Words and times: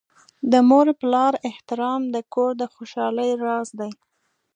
د 0.51 0.53
مور 0.69 0.87
پلار 1.01 1.33
احترام 1.49 2.01
د 2.13 2.15
کور 2.33 2.51
د 2.61 2.63
خوشحالۍ 2.75 3.31
راز 3.43 3.69
دی. 3.79 3.91